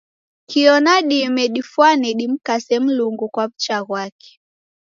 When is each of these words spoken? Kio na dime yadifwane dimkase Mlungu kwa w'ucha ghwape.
Kio 0.49 0.73
na 0.85 0.95
dime 1.07 1.41
yadifwane 1.45 2.07
dimkase 2.19 2.75
Mlungu 2.85 3.25
kwa 3.33 3.43
w'ucha 3.49 3.77
ghwape. 3.87 4.29